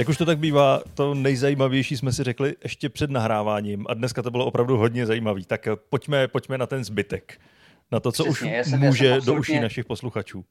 [0.00, 4.22] Jak už to tak bývá, to nejzajímavější jsme si řekli ještě před nahráváním a dneska
[4.22, 5.44] to bylo opravdu hodně zajímavý.
[5.44, 7.40] Tak eh, pojďme, pojďme na ten zbytek.
[7.92, 10.44] Na to, co Přesně, já už jsem- já může jsem do uší našich posluchačů.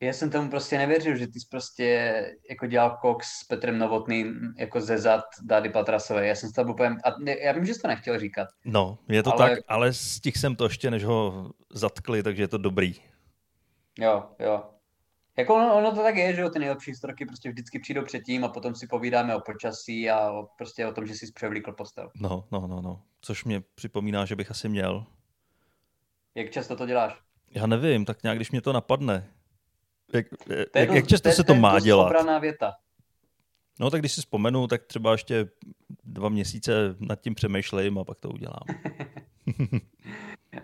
[0.00, 1.84] Já jsem tomu prostě nevěřil, že ty jsi prostě
[2.50, 6.26] jako dělal koks s Petrem Novotným jako ze zad Dády Patrasové.
[6.26, 6.88] Já jsem z toho úplně...
[6.88, 8.48] A ne, já vím, že jsi to nechtěl říkat.
[8.64, 12.48] No, je to Ale- tak, ale stihl jsem to ještě, než ho zatkli, takže je
[12.48, 12.94] to dobrý.
[13.98, 14.62] Jo, jo.
[15.38, 18.44] Jako ono, ono to tak je, že jo, ty nejlepší historky prostě vždycky přijdou předtím
[18.44, 22.10] a potom si povídáme o počasí a o, prostě o tom, že jsi převlíkl postel.
[22.20, 23.02] No, no, no, no.
[23.20, 25.06] Což mě připomíná, že bych asi měl.
[26.34, 27.20] Jak často to děláš?
[27.50, 29.28] Já nevím, tak nějak, když mě to napadne.
[30.14, 30.26] Jak,
[30.72, 32.06] To jak, dost- jak často to se to je má dost dělat?
[32.06, 32.72] obraná věta.
[33.80, 35.48] No tak když si vzpomenu, tak třeba ještě
[36.04, 38.62] dva měsíce nad tím přemýšlím a pak to udělám.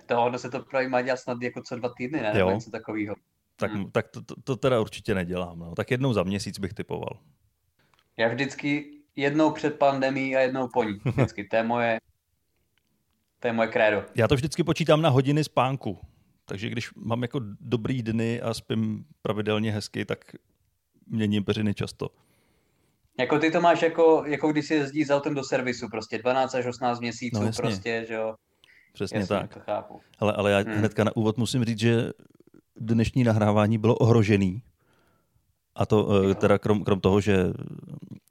[0.07, 2.33] To ono se to právě má dělat snad jako co dva týdny, ne?
[2.35, 2.47] Jo.
[2.47, 3.15] Nebo něco takového.
[3.57, 3.91] Tak, Hmm.
[3.91, 5.59] tak to, to, to teda určitě nedělám.
[5.59, 5.75] No.
[5.75, 7.19] Tak jednou za měsíc bych typoval.
[8.17, 10.99] Já vždycky jednou před pandemí a jednou po ní.
[11.05, 11.45] Vždycky.
[11.45, 12.01] To je moje,
[13.41, 14.05] to je moje krédo.
[14.15, 15.99] Já to vždycky počítám na hodiny spánku.
[16.47, 20.19] Takže když mám jako dobrý dny a spím pravidelně hezky, tak
[21.07, 22.11] měním peřiny často.
[23.19, 26.55] Jako ty to máš jako, jako když si jezdí s autem do servisu, prostě 12
[26.55, 27.63] až 18 měsíců, No, jasně.
[27.63, 28.35] prostě, že jo.
[28.93, 29.55] Přesně Jasně, tak.
[29.55, 30.01] to chápu.
[30.19, 30.73] Ale, ale já Hmm.
[30.75, 32.11] hnedka na úvod musím říct, že
[32.77, 34.63] dnešní nahrávání bylo ohrožený.
[35.75, 37.53] A to eh, teda krom, krom toho, že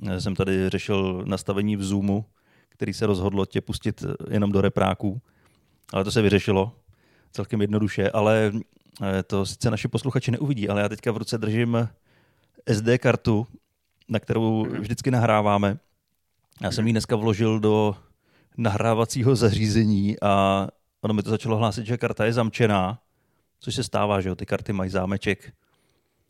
[0.07, 2.25] eh, jsem tady řešil nastavení v Zoomu,
[2.69, 5.21] který se rozhodlo tě pustit eh, jenom do repráků.
[5.93, 6.71] Ale to se vyřešilo
[7.31, 8.51] celkem jednoduše, ale
[9.27, 11.89] to sice naši posluchači neuvidí, ale já teďka v ruce držím
[12.73, 13.47] SD kartu,
[14.09, 15.77] na kterou vždycky nahráváme.
[16.61, 17.95] Já jsem ji dneska vložil do
[18.57, 20.67] nahrávacího zařízení a
[21.01, 22.99] ono mi to začalo hlásit, že karta je zamčená,
[23.63, 25.53] což se stává, že jo, ty karty mají zámeček.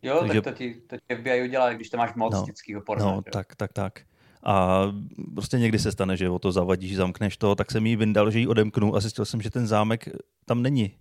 [0.02, 2.80] Jo, Takže- tak to ti, to ti FBI udělá, když to máš moc No, vždyckýho
[2.80, 3.04] porna.
[3.04, 4.00] No, že tak, tak, tak.
[4.42, 4.82] A
[5.34, 8.38] prostě někdy se stane, že o to zavadíš, zamkneš to, tak jsem jí vyndal, že
[8.38, 10.08] ji odemknu a zjistil jsem, že ten zámek
[10.44, 10.92] tam není.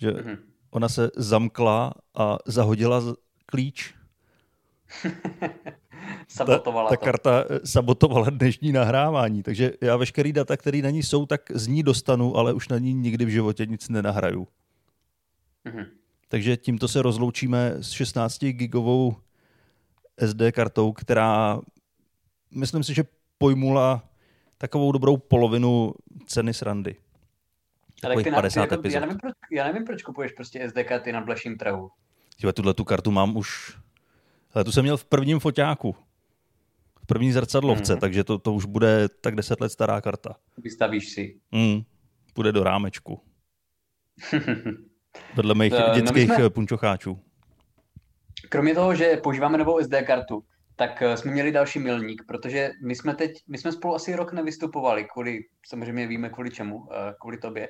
[0.00, 0.36] Že Mhm.
[0.70, 3.02] ona se zamkla a zahodila
[3.46, 3.94] klíč.
[6.28, 7.00] Sabotovala ta, to.
[7.00, 11.40] ta karta eh, sabotovala dnešní nahrávání, takže já veškerý data, které na ní jsou, tak
[11.54, 14.48] z ní dostanu, ale už na ní nikdy v životě nic nenahraju.
[15.64, 15.84] Mhm.
[16.28, 19.16] Takže tímto se rozloučíme s 16 gigovou
[20.26, 21.60] SD kartou, která
[22.54, 23.04] myslím si, že
[23.38, 24.08] pojmula
[24.58, 25.94] takovou dobrou polovinu
[26.26, 26.96] ceny srandy.
[28.04, 29.00] Ale ty na, 50 jako, já, epizod.
[29.00, 31.90] nevím, proč, já nevím, proč kupuješ prostě SD karty na bleším trhu.
[32.36, 33.78] Tyhle, tuhle tu kartu mám už...
[34.54, 35.96] Ale tu jsem měl v prvním foťáku.
[37.02, 38.00] V první zrcadlovce, Mhm.
[38.00, 40.36] takže to, to už bude tak 10 let stará karta.
[40.58, 41.40] Vystavíš si.
[41.52, 41.82] Mm,
[42.32, 43.20] půjde do rámečku.
[45.36, 46.50] Vedle mých Eh, no my dětských jsme- jsme...
[46.50, 47.18] punčocháčů.
[48.48, 50.42] Kromě toho, že používáme novou SD kartu,
[50.76, 54.32] tak eh, jsme měli další milník, protože my jsme teď, my jsme spolu asi rok
[54.32, 57.68] nevystupovali, kvůli, samozřejmě víme kvůli čemu, eh, kvůli tobě.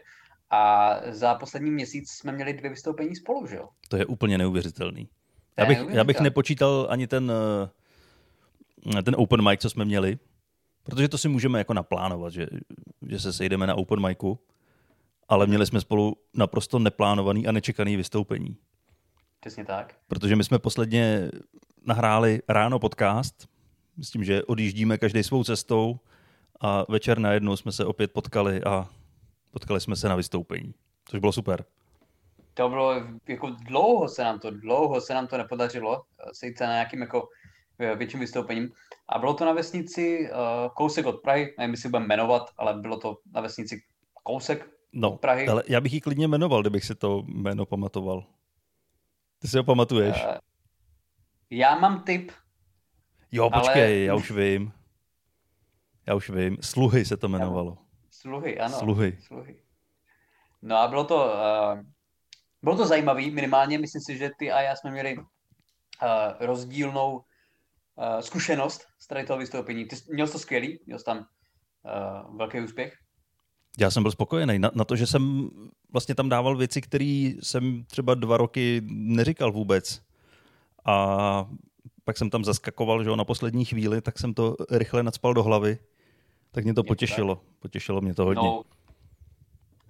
[0.51, 3.69] A za poslední měsíc jsme měli dvě vystoupení spolu, že jo?
[3.89, 5.09] To je úplně neuvěřitelný.
[5.57, 7.33] Já bych, já bych nepočítal ani ten,
[8.97, 10.19] eh, ten open mic, co jsme měli,
[10.83, 12.47] protože to si můžeme jako naplánovat, že,
[13.09, 14.39] že se sejdeme na open micu,
[15.29, 18.57] ale měli jsme spolu naprosto neplánovaný a nečekaný vystoupení.
[19.41, 19.95] Přesně tak.
[20.09, 21.31] Protože my jsme posledně
[21.87, 23.49] nahráli ráno podcast,
[24.03, 25.99] s tím, že odjíždíme každý svou cestou
[26.61, 28.89] a večer najednou jsme se opět potkali a
[29.51, 30.75] potkali jsme se na vystoupení,
[31.05, 31.65] což bylo super.
[32.55, 32.95] To bylo,
[33.29, 37.01] jako dlouho se nám to, dlouho se nám to nepodařilo, eh, sejít se na nějakým
[37.01, 37.29] jako
[37.79, 38.73] eh, větším vystoupením.
[39.09, 40.37] A bylo to na vesnici uh,
[40.75, 43.83] kousek od Prahy, nevím, jestli budeme jmenovat, ale bylo to na vesnici
[44.23, 45.49] kousek No, Prahy.
[45.49, 48.27] ale já bych ji klidně jmenoval, kdybych si to jméno pamatoval.
[49.39, 50.17] Ty si ho pamatuješ?
[50.29, 50.39] Eh,
[51.51, 52.33] já mám tip,
[53.33, 54.73] jo, ale- počkej, já už vím.
[56.07, 56.57] Já už vím.
[56.61, 57.79] Sluhy se to jmenovalo.
[58.11, 58.79] sluhy, ano.
[58.79, 59.19] Sluhy.
[59.21, 59.63] sluhy.
[60.63, 61.81] No a bylo to, uh,
[62.63, 65.25] bylo to zajímavý, minimálně myslím si, že ty a já jsme měli uh,
[66.41, 67.23] rozdílnou uh,
[68.21, 69.85] zkušenost z tady toho vystoupení.
[69.85, 72.95] Ty jsi- měl jsi to skvělý, měl jsi tam uh, velký úspěch.
[73.81, 75.51] Já jsem byl spokojený na, na to, že jsem
[75.93, 80.03] vlastně tam dával věci, které jsem třeba dva roky neříkal vůbec.
[80.85, 81.47] A
[82.05, 85.43] pak jsem tam zaskakoval, že jo, na poslední chvíli, tak jsem to rychle nadspal do
[85.43, 85.79] hlavy.
[86.51, 87.41] Tak mě to to potěšilo.
[87.59, 88.43] Potěšilo mě to hodně.
[88.43, 88.63] No,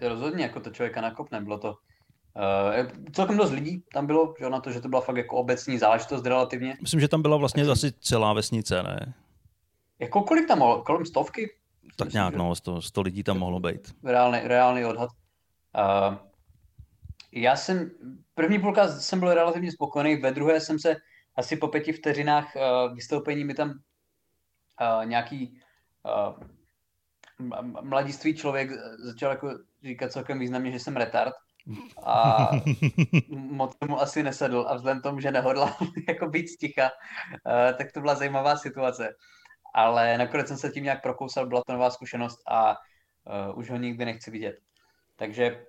[0.00, 4.50] rozhodně jako to člověka nakopne, bylo to uh, celkem dost lidí tam bylo, že jo,
[4.50, 6.76] na to, že to byla fakt jako obecní záležitost relativně.
[6.80, 9.14] Myslím, že tam byla vlastně Tak asi celá vesnice, ne?
[9.98, 10.82] Jako kolik tam?
[10.82, 11.50] Kolem stovky?
[11.98, 13.94] Tak nějak, no, 100, 100 lidí tam mohlo být.
[14.04, 15.10] reálný, reálný odhad.
[15.78, 16.16] Uh,
[17.32, 17.90] já jsem,
[18.34, 20.96] první půlka jsem byl relativně spokojený, ve druhé jsem se
[21.36, 25.60] asi po pěti vteřinách uh, vystoupení mi tam uh, nějaký
[26.02, 26.44] uh,
[27.82, 29.50] mladiství člověk začal jako
[29.84, 31.34] říkat celkem významně, že jsem retard
[32.04, 32.50] a
[33.28, 35.76] moc mu asi nesedl a vzhledem tomu, že nehodla
[36.08, 36.90] jako být sticha,
[37.46, 39.14] uh, tak to byla zajímavá situace.
[39.78, 43.76] Ale nakonec jsem se tím nějak prokousal, byla to nová zkušenost a uh, už ho
[43.76, 44.58] nikdy nechci vidět.
[45.16, 45.66] Takže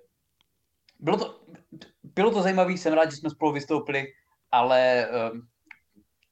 [0.98, 1.40] bylo to,
[2.02, 4.06] bylo to zajímavé, jsem rád, že jsme spolu vystoupili,
[4.52, 5.38] ale uh,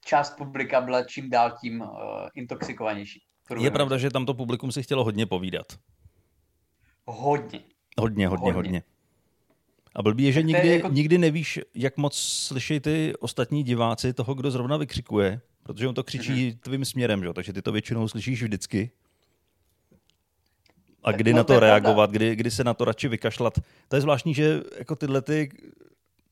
[0.05, 1.89] část publika byla čím dál tím uh,
[2.35, 3.23] intoxikovanější.
[3.61, 5.67] Je pravda, že tam to publikum si chtělo hodně povídat.
[7.05, 7.61] Hodně.
[7.99, 8.53] Hodně, hodně, hodně.
[8.53, 8.83] hodně.
[9.95, 10.89] A blbý je, že nikdy, jako...
[10.89, 16.05] nikdy nevíš, jak moc slyší ty ostatní diváci toho, kdo zrovna vykřikuje, protože on to
[16.05, 16.59] křičí mm-hmm.
[16.59, 17.33] tvým směrem, že?
[17.33, 18.91] takže ty to většinou slyšíš vždycky.
[21.05, 23.59] A kdy na to, reagovat, kdy, kdy se na to radši vykašlat.
[23.89, 25.49] To je zvláštní, že jako tyhle ty,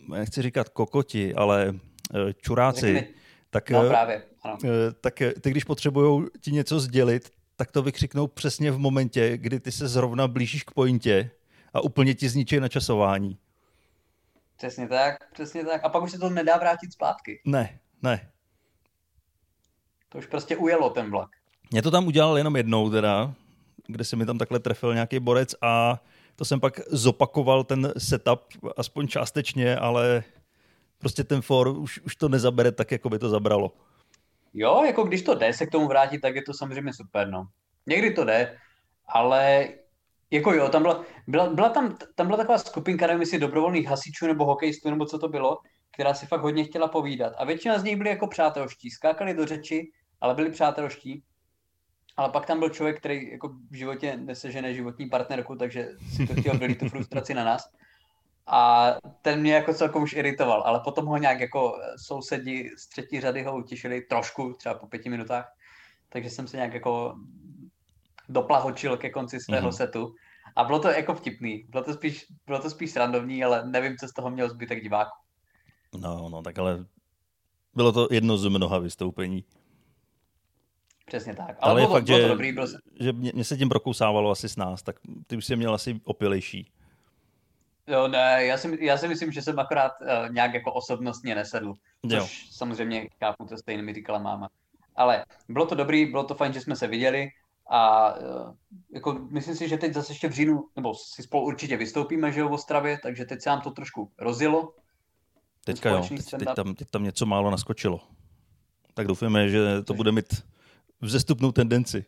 [0.09, 1.75] nechci říkat kokoti, ale
[2.15, 3.15] eh, čuráci, Řekni.
[3.50, 4.59] tak, no, právě, ano.
[4.65, 9.61] Eh, tak ty, když potřebují ti něco sdělit, tak to vykřiknou přesně v momentě, kdy
[9.61, 11.31] ty se zrovna blížíš k pointě
[11.73, 13.38] a úplně ti zničí načasování.
[14.56, 15.85] Přesně tak, přesně tak.
[15.85, 17.41] A pak už se to nedá vrátit zpátky.
[17.44, 18.31] Ne, ne.
[20.08, 21.31] To už prostě ujelo ten vlak.
[21.70, 23.35] Mě to tam udělal jenom jednou teda,
[23.87, 26.03] kde se mi tam takhle trefil nějaký borec a
[26.37, 28.41] to jsem pak zopakoval ten setup,
[28.76, 30.25] aspoň částečně, ale
[30.99, 33.73] prostě ten for už, už to nezabere tak, jako by to zabralo.
[34.55, 37.47] Jo, jako když to jde se k tomu vrátit, tak je to samozřejmě super, no.
[37.87, 38.59] Někdy to jde,
[39.09, 39.69] ale
[40.31, 44.26] jako jo, tam byla, byla, byla tam, tam byla taková skupinka, nevím jestli dobrovolných hasičů
[44.26, 45.59] nebo hokejistů, nebo co to bylo,
[45.96, 47.32] která si fakt hodně chtěla povídat.
[47.38, 49.90] A většina z nich byli jako přátelští, skákali do řeči,
[50.20, 51.22] ale byli přátelští.
[52.16, 56.34] Ale pak tam byl člověk, který jako v životě nesežene životní partnerku, takže si to
[56.34, 57.69] chtěl vylít tu frustraci na nás.
[58.46, 63.20] A ten mě jako celkom už iritoval, ale potom ho nějak jako sousedi z třetí
[63.20, 65.52] řady ho utěšili trošku, třeba po pěti minutách.
[66.08, 67.14] Takže jsem se nějak jako
[68.28, 69.76] doplahočil ke konci svého mm-hmm.
[69.76, 70.14] setu.
[70.56, 71.64] A bylo to jako vtipný.
[71.69, 75.25] Bylo to spíš, bylo to spíš srandovní, ale nevím, co z toho měl zbytek diváků.
[75.94, 76.87] No, no, tak ale
[77.75, 79.44] bylo to jedno z mnoha vystoupení.
[81.06, 81.56] Přesně tak.
[81.61, 82.67] Ale, ale bylo, fakt, bylo že, to dobrý, bylo...
[83.00, 84.97] že mě, mě se tím prokousávalo asi s nás, tak
[85.27, 86.71] ty už jsi měl asi opilejší.
[87.87, 91.75] Jo, ne, já si, já si myslím, že jsem akorát uh, nějak jako osobnostně nesedl,
[92.11, 92.27] což jo.
[92.50, 94.49] samozřejmě chápu, to stejně mi říkala máma.
[94.97, 97.29] Ale bylo to dobrý, bylo to fajn, že jsme se viděli
[97.71, 98.55] a uh,
[98.94, 102.41] jako myslím si, že teď zase ještě v říjnu, nebo si spolu určitě vystoupíme, že
[102.41, 104.75] jo, v Ostravě, takže teď se nám to trošku rozjelo.
[105.66, 108.00] Teďka jo, teď, teď, tam, teď tam něco málo naskočilo.
[108.94, 110.44] Tak doufáme, že to bude mít
[111.00, 112.04] vzestupnou tendenci.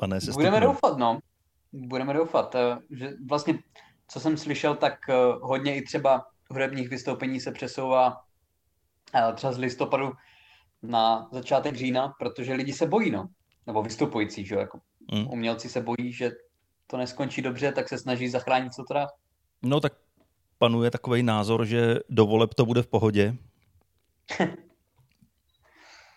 [0.00, 1.18] A ne Budeme doufat, no.
[1.72, 3.58] Budeme doufat, eh, že vlastně,
[4.08, 8.20] co jsem slyšel, tak eh, hodně i třeba hudebních vystoupení se přesouvá
[9.14, 10.12] eh, třeba z listopadu
[10.82, 13.28] na začátek října, protože lidi se bojí, no.
[13.66, 14.80] Nebo vystupující, že jo, jako
[15.12, 15.28] mm.
[15.28, 16.30] umělci se bojí, že
[16.86, 19.06] to neskončí dobře, tak se snaží zachránit co to dá.
[19.62, 19.92] No tak
[20.62, 23.34] panuje takový názor, že do voleb to bude v pohodě.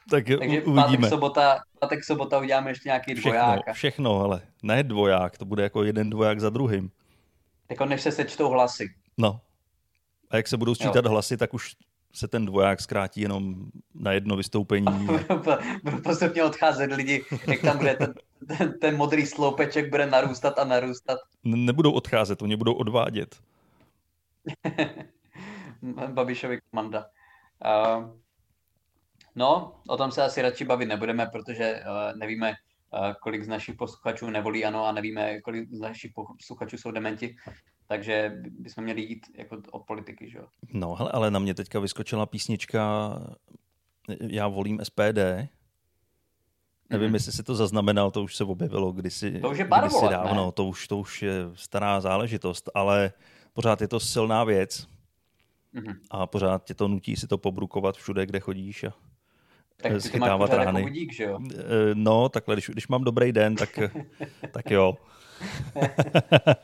[0.10, 0.82] tak Takže uvidíme.
[0.82, 3.60] Pátek sobota, pátek sobota uděláme ještě nějaký všechno, dvoják.
[3.74, 6.92] Všechno, ale ne dvoják, to bude jako jeden dvoják za druhým.
[7.70, 8.94] Jako než se sečtou hlasy.
[9.18, 9.42] No.
[10.30, 11.12] A jak se budou sčítat jo.
[11.12, 11.76] hlasy, tak už
[12.14, 13.56] se ten dvoják zkrátí jenom
[13.96, 15.08] na jedno vystoupení.
[15.84, 18.14] Budou postupně odcházet lidi, jak tam bude ten,
[18.58, 21.20] ten, ten modrý sloupeček bude narůstat a narůstat.
[21.44, 23.36] Nebudou odcházet, oni budou odvádět.
[26.08, 27.06] Babišovi komanda.
[27.66, 28.10] Uh,
[29.36, 32.54] no, o tom se asi radši bavit nebudeme, protože uh, nevíme,
[32.94, 37.36] uh, kolik z našich posluchačů nevolí ano a nevíme, kolik z našich posluchačů jsou dementi.
[37.88, 40.46] Takže bychom měli jít jako od politiky, že jo?
[40.74, 43.14] No, hele, ale na mě teďka vyskočila písnička
[44.30, 45.50] Já volím SPD.
[46.90, 47.14] Nevím, mm-hmm.
[47.14, 50.52] jestli si to zaznamenal, to už se objevilo kdysi, to už je pár kdysi dávno,
[50.52, 53.12] to už, to už je stará záležitost, ale
[53.56, 54.88] pořád je to silná věc
[55.76, 55.96] mm-hmm.
[56.12, 58.94] a pořád tě to nutí si to pobrukovat všude, kde chodíš a
[59.78, 60.80] tak schytávat to máš rány.
[60.80, 61.40] Jako budík, že jo?
[61.54, 63.80] Eh, no, takhle, když, když mám dobrý den, tak,
[64.52, 64.98] tak jo.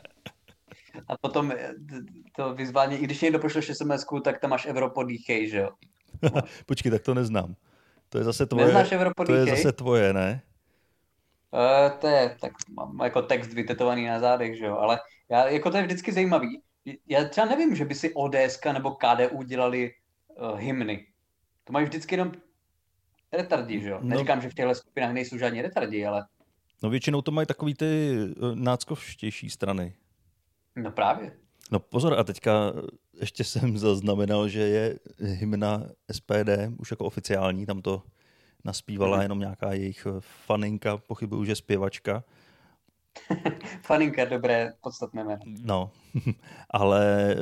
[1.08, 1.74] A potom eh,
[2.36, 5.70] to vyzvání, i když někdo pošleš sms tak tam máš Evropodíchej, že jo?
[6.66, 7.54] Počkej, tak to neznám.
[8.08, 8.64] To je zase tvoje.
[8.64, 8.90] Neznáš
[9.26, 10.42] To je zase tvoje, ne?
[11.52, 15.70] Uh, to je, tak mám jako text vytetovaný na zádech, že jo, ale já, jako
[15.70, 16.62] to je vždycky zajímavý.
[17.08, 19.94] Já třeba nevím, že by si ODS nebo KDU dělali
[20.28, 21.06] uh, hymny.
[21.64, 22.32] To mají vždycky jenom
[23.32, 23.98] retardi, že jo?
[24.02, 24.08] No.
[24.08, 26.26] Neříkám, že v těchto skupinách nejsou žádní retardi, ale...
[26.82, 28.18] No většinou to mají takový ty
[28.54, 29.94] náckovštější strany.
[30.76, 31.36] No právě.
[31.70, 32.72] No pozor, a teďka
[33.20, 38.02] ještě jsem zaznamenal, že je hymna SPD, už jako oficiální, tam to
[38.64, 39.22] naspívala mm.
[39.22, 42.24] jenom nějaká jejich faninka, pochybuju, že zpěvačka.
[43.82, 45.42] faninka, dobré, podstatné jméno.
[45.62, 45.90] No,
[46.70, 47.36] ale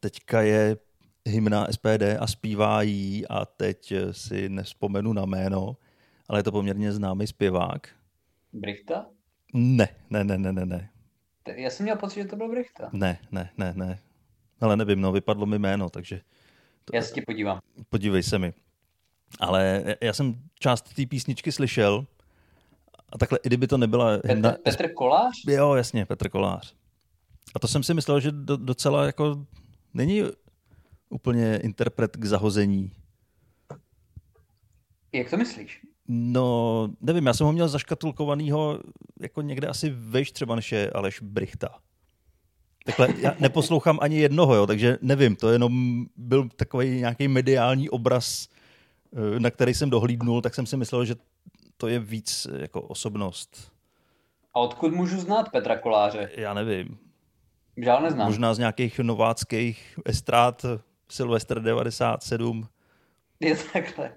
[0.00, 0.76] teďka je
[1.26, 5.76] hymna SPD a zpívá jí a teď si nespomenu na jméno,
[6.28, 7.88] ale je to poměrně známý zpěvák.
[8.52, 9.06] Brichta?
[9.54, 10.90] Ne, ne, ne, ne, ne, ne.
[11.56, 12.90] Já jsem měl pocit, že to byl Brichta.
[12.92, 13.98] Ne, ne, ne, ne.
[14.60, 16.20] Ale nevím, no, vypadlo mi jméno, takže...
[16.84, 16.96] To...
[16.96, 17.60] Já se ti podívám.
[17.88, 18.52] Podívej se mi.
[19.40, 22.06] Ale já jsem část té písničky slyšel
[23.12, 24.16] a takhle, i kdyby to nebyla...
[24.16, 24.54] Petr, hymna...
[24.64, 25.34] Petr Kolář?
[25.48, 26.74] Jo, jasně, Petr Kolář.
[27.54, 29.46] A to jsem si myslel, že do, docela jako
[29.94, 30.22] není
[31.10, 32.92] úplně interpret k zahození.
[35.12, 35.80] Jak to myslíš?
[36.08, 38.78] No, nevím, já jsem ho měl zaškatulkovanýho
[39.20, 41.68] jako někde asi vejš třeba než je Aleš Brichta.
[42.84, 48.48] Takhle, já neposlouchám ani jednoho, jo, takže nevím, to jenom byl takový nějaký mediální obraz,
[49.36, 51.14] eh, na který jsem dohlídnul, tak jsem si myslel, že
[51.82, 53.72] to je víc jako osobnost.
[54.54, 56.30] A odkud můžu znát Petra Koláře?
[56.36, 56.98] Já nevím.
[57.76, 58.26] Žál neznám.
[58.26, 60.66] Možná z nějakých nováckých estrát
[61.08, 62.68] Silvestr 97.
[63.40, 64.14] Je takhle.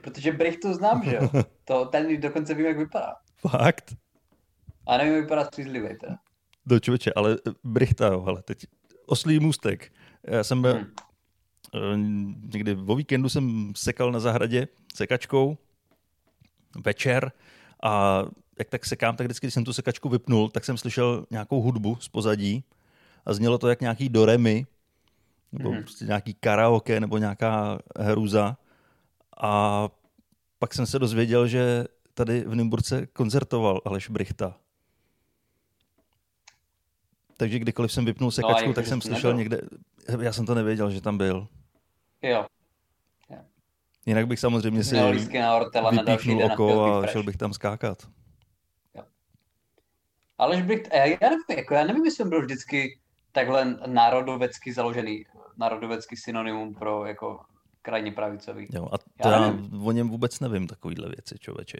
[0.00, 1.30] Protože Brichtu znám, že jo?
[1.64, 3.14] To, ten dokonce vím, jak vypadá.
[3.36, 3.94] Fakt?
[4.86, 6.16] A nevím, jak vypadá střízlivý teda.
[6.66, 8.66] Do člověče, ale Brichta, jo, hele, teď
[9.06, 9.92] oslý můstek.
[10.26, 10.62] Já jsem
[11.74, 12.50] hmm.
[12.52, 15.58] někdy o víkendu jsem sekal na zahradě sekačkou
[16.84, 17.32] večer
[17.82, 18.24] a
[18.58, 21.96] jak tak sekám, tak vždycky, když jsem tu sekačku vypnul, tak jsem slyšel nějakou hudbu
[22.00, 22.64] z pozadí
[23.26, 24.66] a znělo to jak nějaký doremy,
[25.52, 25.82] nebo hmm.
[25.82, 28.56] prostě nějaký karaoke, nebo nějaká hruza.
[29.36, 29.88] A
[30.58, 31.84] pak jsem se dozvěděl, že
[32.14, 34.56] tady v Nymburce koncertoval Aleš Brichta.
[37.36, 39.38] Takže kdykoliv jsem vypnul sekačku, no, tak jsem slyšel nebyl.
[39.38, 39.60] někde,
[40.20, 41.48] já jsem to nevěděl, že tam byl.
[42.22, 42.46] Jo.
[44.06, 44.96] Jinak bych samozřejmě si
[45.90, 48.08] vypíchnul oko a šel bych tam skákat.
[48.94, 49.02] Jo.
[50.38, 52.98] Aleš Bricht, já, já, nevím, jako já nevím, jestli byl vždycky
[53.32, 55.24] takhle národovecky založený,
[55.56, 57.40] národovecky synonymum pro jako
[57.82, 58.66] krajně pravicový.
[58.72, 61.78] Jo, a to já, já o něm vůbec nevím, takovýhle věci, člověče.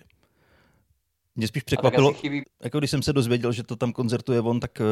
[1.36, 2.42] Mě spíš překvapilo, chybí...
[2.62, 4.84] jako když jsem se dozvěděl, že to tam koncertuje on, tak eh,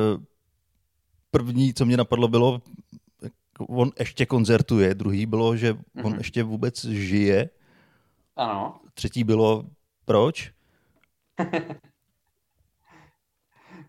[1.30, 2.62] první, co mě napadlo, bylo,
[3.58, 6.04] on ještě koncertuje, druhý bylo, že mm-hmm.
[6.04, 6.18] on mhm.
[6.18, 7.50] ještě vůbec žije.
[8.36, 8.80] Ano.
[8.94, 9.64] Třetí bylo,
[10.04, 10.52] proč?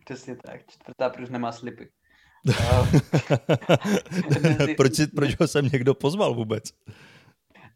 [0.05, 0.61] Přesně tak.
[0.71, 1.89] Čtvrtá, proč nemá slipy.
[4.77, 6.63] proč, proč ho sem někdo pozval vůbec?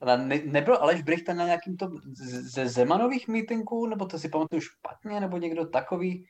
[0.05, 1.91] Ne, nebyl Aleš Brichta na nějakým to
[2.41, 6.27] ze Zemanových mítinků, nebo to si pamatuju špatně, nebo někdo takový,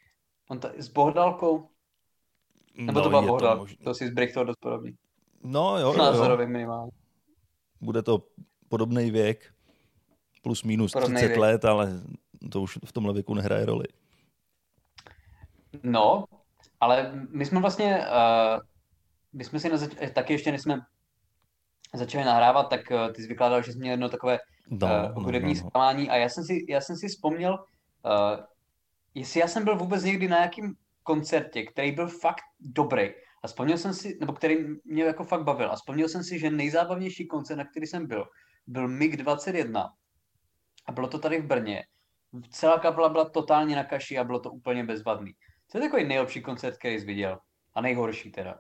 [0.49, 1.69] on to, s Bohdalkou?
[2.77, 4.97] Nebo no, to byla Bohdal, to, to si s Brichtou dost podobný.
[5.43, 6.91] No jo, Názorový minimálně.
[7.81, 8.27] Bude to
[8.69, 9.53] podobný věk,
[10.41, 11.39] plus minus podobný 30 věk.
[11.39, 12.01] let, ale
[12.51, 13.85] to už v tomhle věku nehraje roli.
[15.83, 16.25] No,
[16.79, 18.59] ale my jsme vlastně, uh,
[19.33, 20.79] my jsme si na zač- taky ještě než jsme
[21.95, 25.53] začali nahrávat, tak uh, ty jsi vykládal, že jsi měl jedno takové no, uh, hudební
[25.53, 28.45] no, no, zklamání a já jsem si, já jsem si vzpomněl, uh,
[29.15, 33.09] jestli já jsem byl vůbec někdy na nějakým koncertě, který byl fakt dobrý.
[33.43, 35.71] A vzpomněl jsem si, nebo který mě jako fakt bavil.
[35.71, 38.25] A vzpomněl jsem si, že nejzábavnější koncert, na který jsem byl,
[38.67, 39.89] byl MiG 21.
[40.85, 41.83] A bylo to tady v Brně.
[42.49, 45.31] Celá kapela byla totálně na kaši a bylo to úplně bezvadný.
[45.67, 47.39] Co je takový nejlepší koncert, který jsi viděl?
[47.73, 48.59] A nejhorší teda?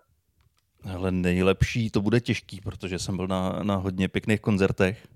[0.93, 5.07] Ale nejlepší to bude těžký, protože jsem byl na, na hodně pěkných koncertech,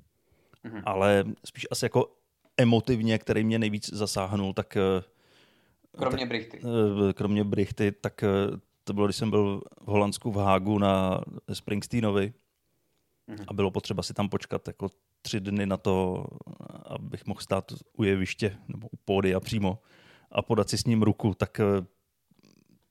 [0.65, 0.81] mm-hmm.
[0.85, 2.15] ale spíš asi jako
[2.57, 4.77] emotivně, který mě nejvíc zasáhnul, tak...
[4.77, 5.03] Eh,
[5.97, 6.61] kromě tak, Brichty.
[7.09, 8.27] Eh, kromě Brichty, tak eh,
[8.87, 11.21] to bylo, když jsem byl v Holandsku v Hágu na
[11.53, 12.33] Springsteenovi
[13.29, 13.45] mm-hmm.
[13.47, 14.89] a bylo potřeba si tam počkat jako
[15.21, 16.25] tři dny na to,
[16.85, 19.79] abych mohl stát u jeviště nebo u pódia přímo
[20.31, 21.85] a podat si s ním ruku, tak eh,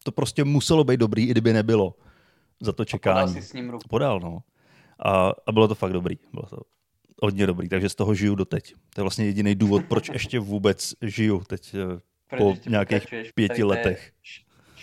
[0.04, 1.94] to prostě muselo být dobrý, i kdyby nebylo
[2.60, 3.18] za to čekání.
[3.18, 3.88] A podal si s ním ruku.
[3.88, 4.42] Podal, no.
[4.98, 6.18] A, a bylo to fakt dobrý.
[6.32, 6.60] Bylo to
[7.22, 8.74] hodně dobrý, takže z toho žiju doteď.
[8.94, 14.12] To je vlastně jediný důvod, proč ještě vůbec žiju teď eh, po nějakých pěti letech.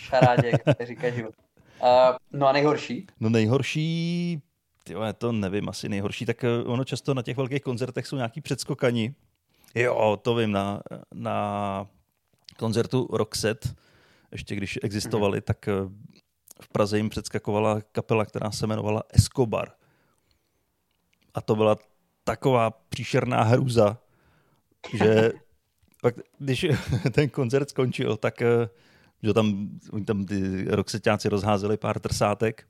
[0.04, 1.34] Šarádě, který říká život.
[1.82, 1.88] Uh,
[2.32, 3.06] no a nejhorší?
[3.20, 4.42] No nejhorší,
[4.88, 8.40] já to nevím, asi nejhorší, tak eh, ono často na těch velkých koncertech jsou nějaký
[8.40, 9.14] předskokani.
[9.74, 10.80] Jo, to vím, na,
[11.14, 11.86] na
[12.56, 13.68] koncertu Roxette,
[14.32, 15.44] ještě když existovali, mm-hmm.
[15.44, 15.72] tak eh,
[16.60, 19.72] v Praze jim předskakovala kapela, která se jmenovala Escobar.
[21.34, 21.76] A to byla
[22.24, 23.98] taková příšerná hruza,
[24.98, 25.32] že
[26.02, 26.66] pak, když
[27.12, 28.68] ten koncert skončil, tak eh,
[29.24, 32.66] že tam, oni tam ty roxetáci rozházeli pár trsátek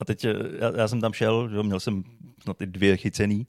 [0.00, 2.04] A teď eh, já, já jsem tam šel, že měl jsem
[2.46, 3.46] no, ty dvě chycený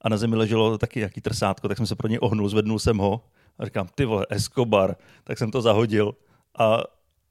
[0.00, 2.98] a na zemi leželo taky nějaký trsátko, tak jsem se pro ně ohnul, zvednul jsem
[2.98, 3.24] ho
[3.58, 6.14] a říkám, ty vole, Escobar, tak jsem to zahodil
[6.58, 6.82] a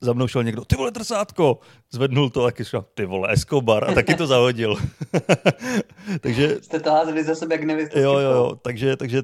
[0.02, 1.60] za mnou šel někdo, ty vole trsátko,
[1.92, 4.76] zvednul to, taky šel, ty vole Escobar a taky to zahodil.
[6.22, 6.58] takže...
[6.62, 8.02] Jste to házeli za sebe, jak nevíte.
[8.02, 9.24] Jo, jo, jo, takže, takže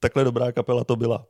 [0.00, 1.26] takhle dobrá kapela to byla.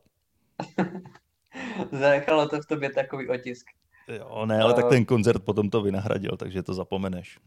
[1.91, 3.65] Zanechalo to v tobě takový otisk.
[4.07, 7.39] Jo, ne, ale uh, tak ten koncert potom to vynahradil, takže to zapomeneš.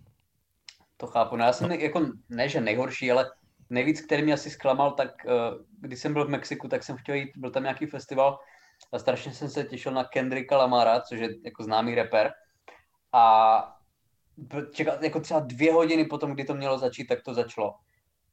[0.97, 1.37] To chápu.
[1.37, 1.75] No já jsem no.
[1.75, 3.31] jako, ne že nejhorší, ale
[3.71, 5.33] nejvíc, který mě asi zklamal, tak uh,
[5.81, 8.39] když jsem byl v Mexiku, tak jsem chtěl jít, byl tam nějaký festival
[8.93, 12.33] a strašně jsem se těšil na Kendricka Lamara, což je jako známý rapper.
[13.13, 13.77] A
[14.73, 17.75] čekal jako třeba dvě hodiny potom, kdy to mělo začít, tak to začalo.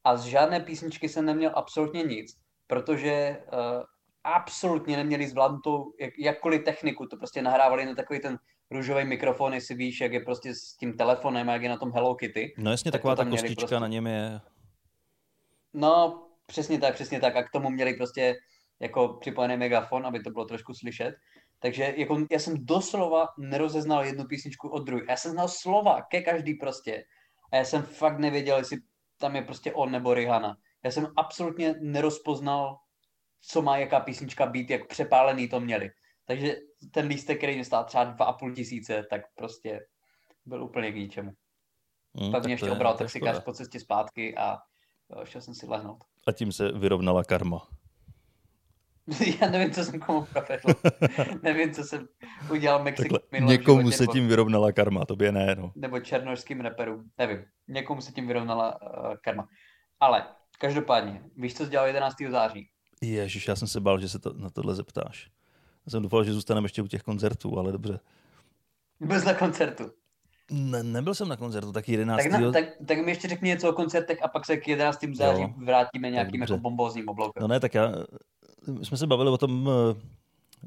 [0.04, 3.84] A z žádné písničky jsem neměl absolutně nic, protože uh,
[4.34, 8.38] absolutně neměli zvládnutou jak, jakkoliv techniku, to prostě nahrávali na takový ten
[8.72, 12.16] růžový mikrofon, jestli víš, jak je prostě s tím telefonem, jak je na tom Hello
[12.16, 12.54] Kitty.
[12.58, 13.80] No jasně, tak taková ta kostička prostě...
[13.80, 14.42] na něm je.
[15.74, 17.36] No, přesně tak, přesně tak.
[17.36, 18.36] A k tomu měli prostě
[18.80, 21.16] jako připojený megafon, aby to bylo trošku slyšet.
[21.60, 25.04] Takže jako, já jsem doslova nerozeznal jednu písničku od druhé.
[25.10, 27.04] Já jsem znal slova ke každý prostě.
[27.52, 28.78] A já jsem fakt nevěděl, jestli
[29.18, 30.58] tam je prostě on nebo Rihanna.
[30.84, 32.78] Já jsem absolutně nerozpoznal
[33.42, 35.92] co má jaká písnička být, jak přepálený to měli.
[36.26, 36.56] Takže
[36.92, 39.80] ten lístek, který mi stál třeba dva a půl tisíce, tak prostě
[40.46, 41.32] byl úplně k ničemu.
[42.16, 44.58] Hmm, Pak mě ještě obral taxikář po cestě zpátky a
[45.24, 46.04] šel jsem si lehnout.
[46.28, 47.68] A tím se vyrovnala karma.
[49.42, 50.70] Já nevím, co jsem komu provedl.
[51.44, 52.08] nevím, co jsem
[52.52, 55.72] udělal Mexiku Někomu životě, se tím vyrovnala karma, tobě ne, no.
[55.76, 57.46] Nebo černožským reperům, nevím.
[57.68, 59.48] Někomu se tím vyrovnala uh, karma.
[60.00, 60.26] Ale
[60.60, 62.16] každopádně, víš, co jsi dělal 11.
[62.30, 62.70] září?
[63.02, 65.30] Ježíš, já jsem se bál, že se to, na tohle zeptáš.
[65.86, 68.00] Já jsem doufal, že zůstaneme ještě u těch koncertů, ale dobře.
[69.00, 69.92] Byl jsi na koncertu?
[70.52, 72.24] Ne, nebyl jsem na koncertu, tak 11.
[72.24, 75.06] Tak, na, tak, tak mi ještě řekni něco o koncertech a pak se k 11.
[75.14, 77.42] září jo, vrátíme nějakým jako bombózním obloukem.
[77.42, 77.92] No ne, tak já,
[78.68, 80.02] my jsme se bavili o tom eh,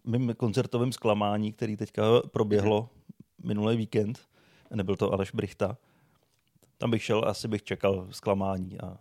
[0.05, 2.89] mým koncertovém zklamání, který teďka proběhlo
[3.45, 4.21] minulý víkend.
[4.75, 5.77] Nebyl to Aleš Brichta.
[6.79, 8.97] Tam bych šel, asi bych čekal zklamání a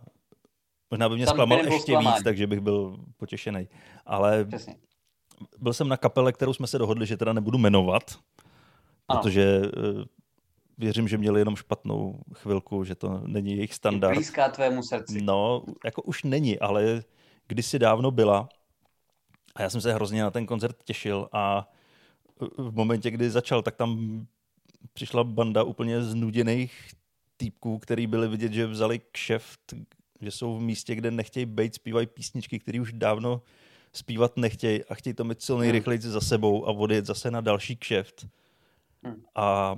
[0.92, 2.16] Možná by mě Tam zklamal ještě zklamání.
[2.16, 3.68] víc, takže bych byl potěšený.
[4.06, 4.76] Ale Přesně.
[5.58, 8.02] byl jsem na kapele, kterou jsme se dohodli, že teda nebudu jmenovat,
[9.08, 9.20] ano.
[9.20, 10.02] protože uh,
[10.78, 14.10] věřím, že měli jenom špatnou chvilku, že to není jejich standard.
[14.10, 15.22] Je blízká tvému srdci.
[15.22, 17.02] No, jako už není, ale
[17.48, 18.48] kdysi dávno byla.
[19.54, 21.68] A já jsem se hrozně na ten koncert těšil a
[22.58, 24.22] v momentě, kdy začal, tak tam
[24.92, 26.90] přišla banda úplně znuděných
[27.36, 29.74] týpků, který byli vidět, že vzali kšeft
[30.22, 33.42] že jsou v místě, kde nechtějí být, zpívají písničky, které už dávno
[33.92, 37.76] zpívat nechtějí a chtějí to mít co nejrychleji za sebou a odjet zase na další
[37.76, 38.26] kšeft.
[39.02, 39.22] Hmm.
[39.34, 39.74] A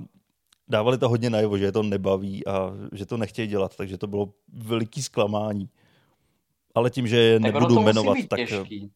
[0.69, 4.07] dávali to hodně najevo, že je to nebaví a že to nechtějí dělat, takže to
[4.07, 5.69] bylo veliký zklamání.
[6.75, 8.39] Ale tím, že je nebudu jmenovat, tak...
[8.39, 8.93] Těžký.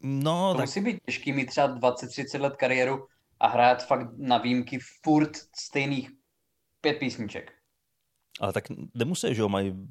[0.00, 0.66] No, to tak...
[0.66, 3.06] musí být těžký mít třeba 20-30 let kariéru
[3.40, 6.10] a hrát fakt na výjimky furt stejných
[6.80, 7.52] pět písniček.
[8.40, 9.88] Ale tak nemusí, že jo, mají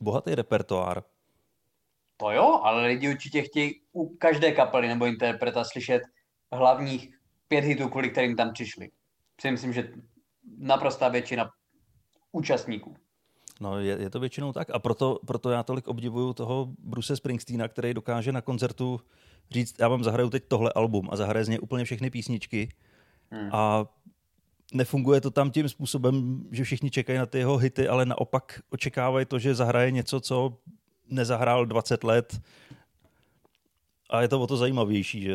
[0.00, 1.02] bohatý repertoár.
[2.16, 6.02] To jo, ale lidi určitě chtějí u každé kapely nebo interpreta slyšet
[6.52, 7.08] hlavních
[7.48, 8.88] pět hitů, kvůli kterým tam přišli.
[9.40, 9.92] Si myslím, že
[10.58, 11.50] naprostá většina
[12.32, 12.96] účastníků.
[13.60, 14.70] No, je, je to většinou tak.
[14.70, 19.00] A proto, proto já tolik obdivuju toho Bruce Springsteena, který dokáže na koncertu
[19.50, 22.68] říct, já vám zahraju teď tohle album a zahraje z něj úplně všechny písničky.
[23.30, 23.50] Hmm.
[23.52, 23.86] A
[24.74, 29.26] nefunguje to tam tím způsobem, že všichni čekají na ty jeho hity, ale naopak očekávají
[29.26, 30.56] to, že zahraje něco, co
[31.08, 32.40] nezahrál 20 let.
[34.10, 35.34] A je to o to zajímavější, že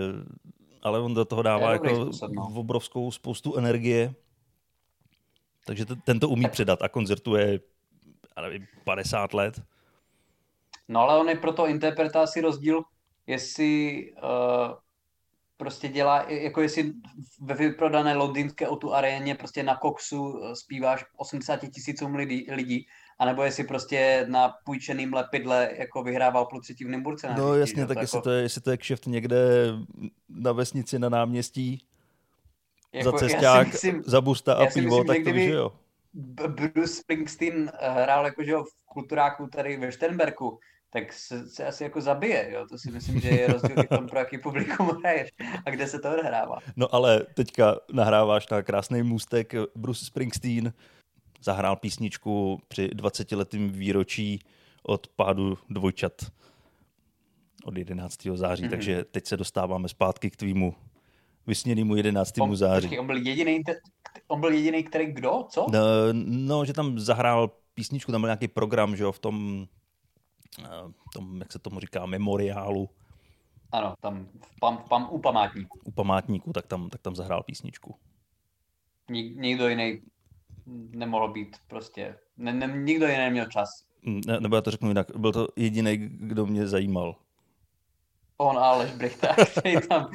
[0.81, 2.51] ale on do toho dává jako no.
[2.55, 4.13] obrovskou spoustu energie.
[5.65, 7.59] Takže ten to umí předat a koncertuje
[8.37, 9.61] já nevím, 50 let.
[10.87, 12.83] No ale on je pro to interpreta asi rozdíl,
[13.27, 14.29] jestli uh,
[15.63, 16.93] prostě dělá, jako jestli
[17.41, 22.87] ve vyprodané londýnské o tu aréně prostě na koksu eh, zpíváš 80 tisícům lidí, lidí,
[23.19, 27.33] anebo jestli prostě na půjčeným lepidle jako vyhrával plus třetí v Nymburce.
[27.37, 27.87] No jasně, že?
[27.87, 28.23] tak to jestli, jako...
[28.23, 29.37] to je, jestli to je kšeft někde
[30.29, 31.85] na vesnici na náměstí
[32.93, 35.71] jako, za cesták, myslím, za busta a pivo, myslím, tak to víš, jo.
[36.47, 40.59] Bruce Springsteen hrál jakože v kulturáku tady ve Šternberku,
[40.93, 42.65] tak se, se asi jako zabije, jo?
[42.69, 45.29] To si myslím, že je rozdíl v tom, pro jaký publikum hraješ
[45.65, 46.57] a kde se to odhrává.
[46.75, 50.73] No ale teďka nahráváš na krásný můstek Bruce Springsteen,
[51.41, 54.39] zahrál písničku při 20-letém výročí
[54.83, 56.13] od pádu dvojčat
[57.65, 58.17] od 11.
[58.35, 58.69] září, mm-hmm.
[58.69, 60.75] takže teď se dostáváme zpátky k tvýmu
[61.47, 62.39] vysněnému 11.
[62.39, 62.87] On, září.
[62.87, 63.61] počkej, on byl jediný,
[64.27, 65.45] on byl jediný, který kdo?
[65.49, 65.65] Co?
[65.71, 65.79] No,
[66.23, 69.67] no, že tam zahrál písničku, tam byl nějaký program, že jo, v tom,
[71.13, 72.89] tom, jak se tomu říká, memoriálu
[73.73, 75.79] Ano, tam v pam, pam, u památníku.
[75.83, 77.95] u památníku, tak tam, tak tam zahrál písničku.
[79.09, 80.01] Nik, nikdo jiný
[80.91, 82.15] nemohl být prostě.
[82.37, 83.69] Ne, ne, nikdo jiný neměl čas.
[84.03, 87.15] Ne, nebo já to řeknu jinak, byl to jediný, kdo mě zajímal.
[88.37, 90.09] On a Aleš Brichta, který tam...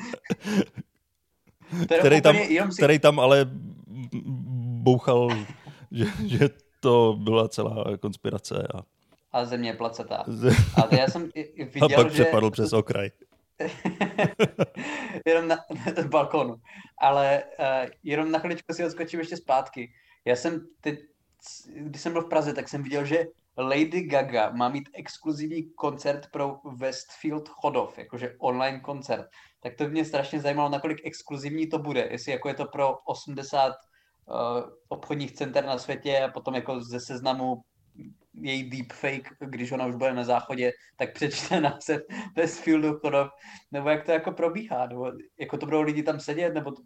[1.98, 3.50] Který tam, si, který tam ale
[4.82, 5.28] bouchal,
[5.90, 6.48] že, že
[6.80, 8.82] to byla celá konspirace a,
[9.38, 10.24] A země placetá.
[10.76, 12.22] a A já jsem viděl, pak že...
[12.22, 13.10] přepadl přes okraj.
[15.26, 15.56] jenom na,
[15.96, 16.56] na balkonu.
[16.98, 19.92] Ale uh, jenom na chviličku si odskočím ještě zpátky.
[20.24, 20.98] Já jsem teď,
[21.76, 23.24] když jsem byl v Praze, tak jsem viděl, že
[23.58, 29.26] Lady Gaga má mít exkluzivní koncert pro Westfield Chodov, jakože online koncert.
[29.60, 32.08] Tak to mě strašně zajímalo, nakolik exkluzivní to bude.
[32.10, 33.74] Jestli jako je to pro 80 uh,
[34.88, 37.62] obchodních center na světě a potom jako ze seznamu
[38.40, 42.02] její deepfake, když ona už bude na záchodě, tak přečte název
[42.36, 43.28] Westfieldu Chodov,
[43.72, 46.82] nebo jak to jako probíhá, nebo jako to budou lidi tam sedět, nebo to,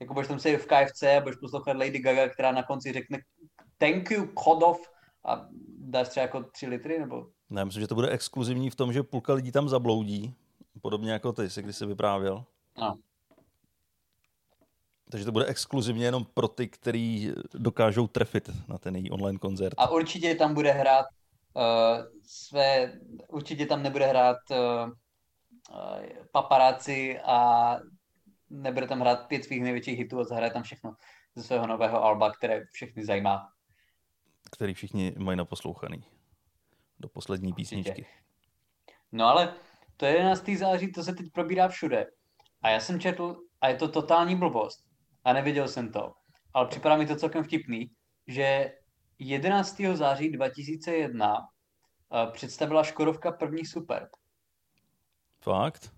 [0.00, 3.18] jako budeš tam sedět v KFC a budeš poslouchat Lady Gaga, která na konci řekne
[3.78, 4.78] thank you Chodov
[5.24, 5.48] a
[5.78, 9.02] dáš třeba jako tři litry, nebo Ne, myslím, že to bude exkluzivní v tom, že
[9.02, 10.34] půlka lidí tam zabloudí,
[10.82, 12.44] podobně jako ty, jsi když jsi vyprávěl.
[12.78, 12.94] no.
[15.14, 19.74] Takže to bude exkluzivně jenom pro ty, kteří dokážou trefit na ten její online koncert.
[19.78, 21.06] A určitě tam bude hrát
[21.54, 21.62] uh,
[22.26, 22.92] své,
[23.28, 24.90] určitě tam nebude hrát uh,
[26.32, 27.76] paparáci a
[28.50, 30.94] nebude tam hrát pět svých největších hitů a zahraje tam všechno
[31.34, 33.48] ze svého nového alba, které všechny zajímá.
[34.56, 36.04] který všichni mají naposlouchaný.
[37.00, 37.76] Do poslední Určitě.
[37.76, 38.06] písničky.
[39.12, 39.54] No ale
[39.96, 40.50] to je 11.
[40.58, 42.06] září, to se teď probírá všude.
[42.62, 44.83] A já jsem četl, a je to totální blbost,
[45.24, 46.12] a nevěděl jsem to,
[46.54, 47.90] ale připadá mi to celkem vtipný,
[48.26, 48.72] že
[49.18, 49.80] 11.
[49.94, 54.08] září 2001 uh, představila Škodovka první Superb.
[55.40, 55.90] Fakt?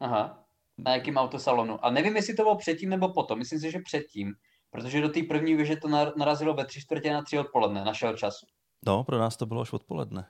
[0.00, 0.44] Aha.
[0.78, 1.84] Na jakým autosalonu.
[1.84, 3.38] A nevím, jestli to bylo předtím nebo potom.
[3.38, 4.34] Myslím si, že předtím.
[4.70, 8.16] Protože do té první věže to nar- narazilo ve tři čtvrtě na tři odpoledne našeho
[8.16, 8.46] času.
[8.86, 10.26] No, pro nás to bylo až odpoledne.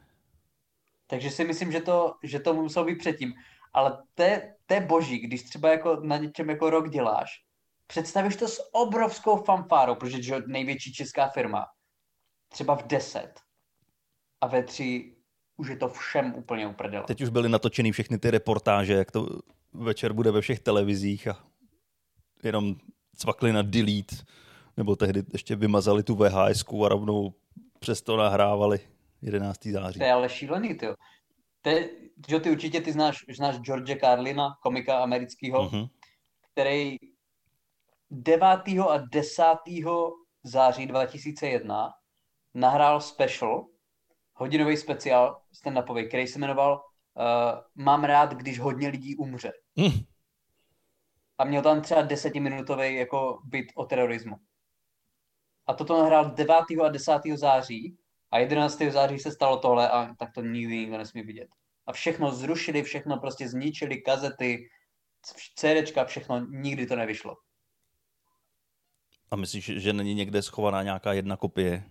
[1.07, 3.33] Takže si myslím, že to, že to muselo být předtím.
[3.73, 7.29] Ale to je, to je boží, když třeba jako na něčem jako rok děláš.
[7.93, 11.67] Představíš to s obrovskou fanfárou, protože že jo, největší česká firma.
[12.49, 13.41] Třeba v 10.
[14.41, 15.17] A ve 3
[15.57, 17.05] už je to všem úplně uprdele.
[17.07, 19.29] Teď už byly natočený všechny ty reportáže, jak to
[19.73, 21.45] večer bude ve všech televizích a
[22.43, 22.75] jenom
[23.17, 24.17] cvakli na delete,
[24.77, 27.35] nebo tehdy ještě vymazali tu VHS a rovnou
[27.79, 28.81] přes to nahrávali
[29.23, 29.67] 11.
[29.73, 29.99] září.
[29.99, 30.87] To je ale šílený, ty.
[31.67, 31.91] Je,
[32.29, 35.87] že ty určitě ty znáš, znáš George Carlina, komika amerického, Mhm.
[36.53, 36.97] který
[38.15, 38.49] 9.
[38.89, 39.45] a 10.
[40.43, 41.91] září 2001
[42.55, 43.67] nahrál special,
[44.35, 47.25] hodinový speciál stand-upový, který se jmenoval uh,
[47.85, 49.53] Mám rád, když hodně lidí umře.
[49.81, 50.05] Hm.
[51.39, 54.37] A měl tam třeba desetiminutový jako bit o terorismu.
[55.67, 56.55] A toto nahrál 9.
[56.85, 57.13] a 10.
[57.35, 57.97] září
[58.31, 58.79] a 11.
[58.91, 61.49] září se stalo tohle a tak to nikdy nikdo nesmí vidět.
[61.87, 64.69] A všechno zrušili, všechno prostě zničili, kazety,
[65.57, 67.37] CDčka, všechno, nikdy to nevyšlo.
[69.33, 71.85] A myslíš, že není někde schovaná nějaká jedna kopie?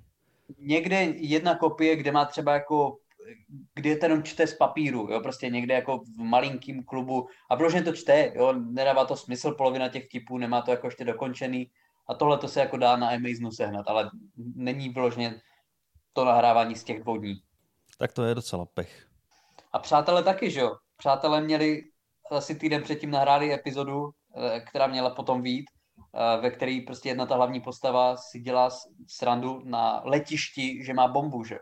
[0.58, 2.98] Někde jedna kopie, kde má třeba jako
[3.74, 7.84] kde je ten čte z papíru, jo, prostě někde jako v malinkým klubu a vyloženě
[7.84, 11.72] to čte, jo, nedává to smysl, polovina těch typů, nemá to jako ještě dokončený
[12.08, 14.10] a tohle to se jako dá na Amazonu sehnat, ale
[14.56, 15.42] není vyloženě
[16.14, 17.42] to nahrávání z těch dvou dní.
[17.98, 19.08] Tak to je docela pech.
[19.74, 20.76] A přátelé taky, že jo?
[20.98, 21.84] Přátelé měli
[22.32, 25.66] asi týden předtím nahráli epizodu, eh, která měla potom vít,
[26.42, 28.70] ve který prostě jedna ta hlavní postava si dělá
[29.08, 31.62] srandu na letišti, že má bombu, že jo?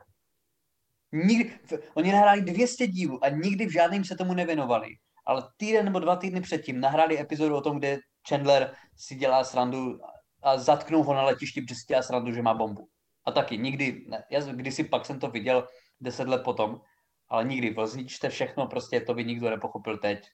[1.11, 1.59] Nikdy,
[1.93, 4.87] oni nahráli 200 dílů a nikdy v žádném se tomu nevěnovali.
[5.25, 9.99] Ale týden nebo dva týdny předtím nahráli epizodu o tom, kde Chandler si dělá srandu
[10.41, 12.87] a zatknou ho na letišti, protože si dělá srandu, že má bombu.
[13.25, 15.67] A taky nikdy, ne, já kdysi pak jsem to viděl
[16.01, 16.81] deset let potom,
[17.29, 20.29] ale nikdy, zničte všechno, prostě to by nikdo nepochopil teď.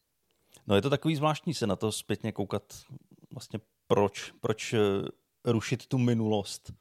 [0.68, 2.64] No je to takový zvláštní se na to zpětně koukat
[3.34, 4.80] vlastně proč, proč eh,
[5.46, 6.74] rušit tu minulost.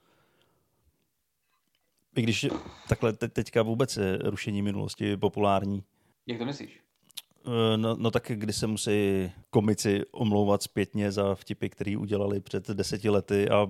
[2.17, 2.47] I když
[2.89, 5.85] takhle te- teďka vůbec je rušení minulosti je populární.
[6.27, 6.81] Jak to myslíš?
[7.47, 12.69] Eh, No, no tak kdy se musí komici omlouvat zpětně za vtipy, které udělali před
[12.69, 13.67] deseti lety a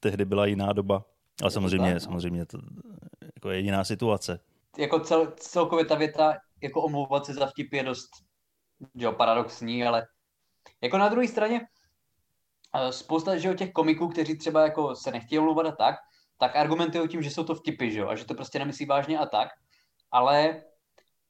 [0.00, 0.94] tehdy byla jiná doba.
[1.42, 2.00] Ale to samozřejmě, tak, no.
[2.00, 2.58] samozřejmě to
[3.34, 4.40] jako je jiná situace.
[4.78, 8.08] Jako cel, celkově ta věta, jako omlouvat se za vtip je dost,
[8.94, 10.06] jo, paradoxní, ale
[10.82, 11.66] Jako na druhé straně, eh,
[12.90, 15.94] spousta že těch komiků, kteří třeba jako se nechtějí omlouvat a tak,
[16.38, 19.18] tak argumentují tím, že jsou to vtipy, že jo, a že to prostě nemyslí vážně
[19.18, 19.48] a tak,
[20.10, 20.62] ale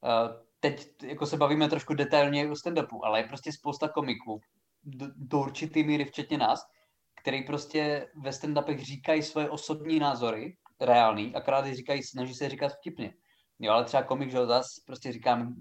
[0.01, 4.41] uh, teď jako se bavíme trošku detailně o stand-upu, ale je prostě spousta komiků,
[4.83, 6.59] do, do určitý míry, včetně nás,
[7.21, 13.13] který prostě ve stand-upech říkají svoje osobní názory, reální, akorát říkají, snaží se říkat vtipně.
[13.59, 15.55] Jo, ale třeba komik, že zas prostě říkám,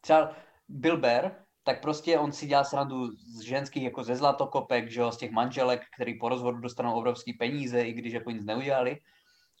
[0.00, 0.36] třeba
[0.68, 5.12] Bill Bear, tak prostě on si dělá srandu z ženských jako ze zlatokopek, že jo,
[5.12, 8.96] z těch manželek, který po rozvodu dostanou obrovský peníze, i když jako nic neudělali.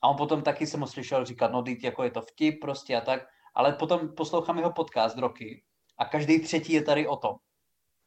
[0.02, 2.96] A on potom taky jsem ho slyšel říkat, no teď jako je to vtip prostě
[2.96, 5.62] a tak, ale potom poslouchám jeho podcast roky
[5.98, 7.34] a každý třetí je tady o tom.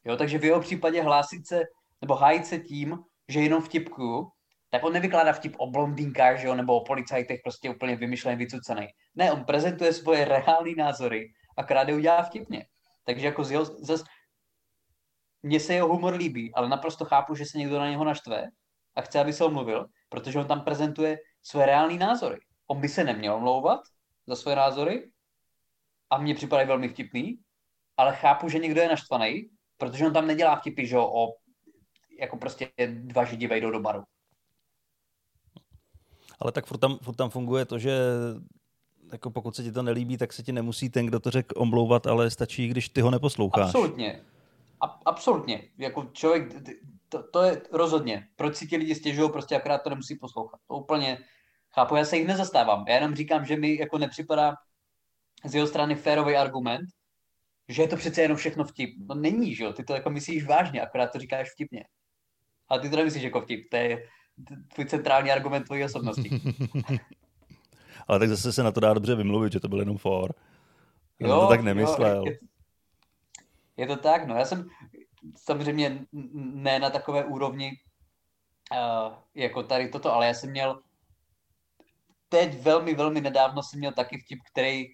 [0.05, 1.61] Jo, takže v jeho případě hlásit se
[2.01, 4.31] nebo hájit se tím, že jenom vtipku,
[4.69, 8.87] tak on nevykládá vtip o blondýnkách, že jo, nebo o policajtech prostě úplně vymyšlený, vycucený.
[9.15, 12.65] Ne, on prezentuje svoje reální názory a krát je udělá vtipně.
[13.03, 14.03] Takže jako z jeho, zas,
[15.43, 18.47] mně se jeho humor líbí, ale naprosto chápu, že se někdo na něho naštve
[18.95, 22.39] a chce, aby se omluvil, protože on tam prezentuje své reální názory.
[22.67, 23.81] On by se neměl omlouvat
[24.27, 25.11] za své názory
[26.09, 27.39] a mně připadají velmi vtipný,
[27.97, 31.27] ale chápu, že někdo je naštvaný, protože on tam nedělá vtipy, že o
[32.19, 34.03] jako prostě dva židi vejdou do baru.
[36.39, 37.91] Ale tak furt tam, furt tam funguje to, že
[39.11, 42.07] jako pokud se ti to nelíbí, tak se ti nemusí ten, kdo to řekl, omlouvat,
[42.07, 43.65] ale stačí, když ty ho neposloucháš.
[43.65, 44.21] Absolutně.
[44.81, 45.63] A, absolutně.
[45.77, 46.53] Jako člověk,
[47.09, 48.27] to, to je rozhodně.
[48.35, 50.59] Proč si ti lidi stěžují, prostě akorát to nemusí poslouchat.
[50.67, 51.17] To úplně
[51.73, 52.85] chápu, já se jich nezastávám.
[52.87, 54.55] Já jenom říkám, že mi jako nepřipadá
[55.45, 56.85] z jeho strany férový argument,
[57.67, 58.89] že je to přece jenom všechno vtip.
[59.09, 61.83] No není, že jo, ty to jako myslíš vážně, akorát to říkáš vtipně.
[62.67, 64.07] Ale ty to nemyslíš jako vtip, to je
[64.73, 66.29] tvůj centrální argument tvojí osobnosti.
[68.07, 70.33] Ale tak zase se na to dá dobře vymluvit, že to byl jenom for.
[71.19, 72.17] Já jo, to tak nemyslel.
[72.17, 72.39] Jo, je,
[73.77, 74.69] je to tak, no já jsem
[75.37, 77.71] samozřejmě ne na takové úrovni
[78.71, 80.81] uh, jako tady toto, ale já jsem měl
[82.29, 84.85] teď velmi, velmi nedávno jsem měl taky vtip, který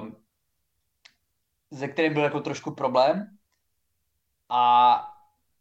[0.00, 0.16] um,
[1.70, 3.38] ze kterým byl jako trošku problém
[4.48, 5.02] a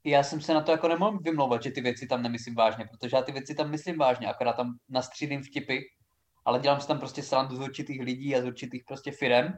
[0.03, 3.15] já jsem se na to jako nemohl vymlouvat, že ty věci tam nemyslím vážně, protože
[3.15, 5.79] já ty věci tam myslím vážně, akorát tam nastřídím vtipy,
[6.45, 9.58] ale dělám si tam prostě srandu z určitých lidí a z určitých prostě firem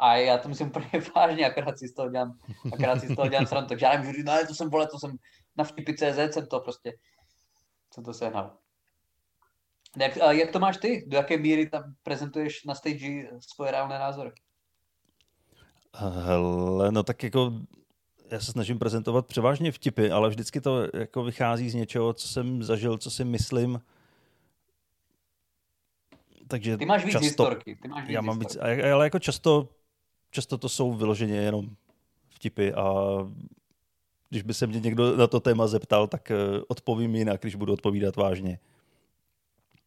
[0.00, 2.38] a já to myslím úplně vážně, akorát si z toho dělám,
[2.72, 4.98] akorát si z toho dělám srandu, takže já nemůžu říct, no to jsem vole, to
[4.98, 5.16] jsem
[5.56, 6.92] na vtipy CZ jsem to prostě,
[7.90, 8.56] co to sehnal.
[9.98, 11.04] Jak, jak to máš ty?
[11.06, 14.32] Do jaké míry tam prezentuješ na stage svoje reálné názory?
[15.94, 17.52] Hele, no tak jako
[18.30, 22.62] já se snažím prezentovat převážně vtipy, ale vždycky to jako vychází z něčeho, co jsem
[22.62, 23.80] zažil, co si myslím.
[26.52, 27.76] Takže Ty máš víc často, historky.
[27.76, 28.56] Ty máš víc já mám víc,
[28.92, 29.68] ale jako často,
[30.30, 31.66] často to jsou vyloženě jenom
[32.28, 32.94] vtipy a
[34.28, 36.36] když by se mě někdo na to téma zeptal, tak eh,
[36.68, 38.58] odpovím jinak, když budu odpovídat vážně.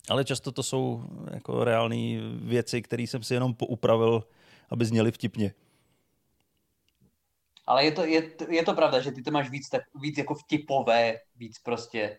[0.09, 4.23] Ale často to jsou jako reální věci, které jsem si jenom poupravil,
[4.69, 5.53] aby zněly vtipně.
[7.67, 10.35] Ale je to, je, je to pravda, že ty to máš víc, tak, víc jako
[10.35, 12.17] vtipové, víc prostě,